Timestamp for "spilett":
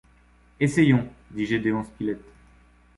1.83-2.21